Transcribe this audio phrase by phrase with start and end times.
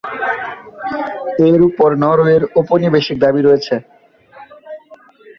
[1.47, 3.75] এর উপর নরওয়ের ঔপনিবেশিক দাবী রয়েছে।